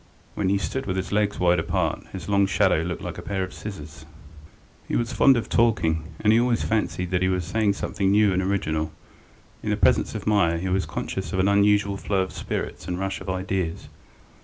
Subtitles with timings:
[0.33, 3.43] When he stood with his legs wide apart, his long shadow looked like a pair
[3.43, 4.03] of scissors.
[4.87, 8.33] He was fond of talking, and he always fancied that he was saying something new
[8.33, 8.93] and original.
[9.61, 12.99] In the presence of Meier he was conscious of an unusual flow of spirits and
[12.99, 13.89] rush of ideas.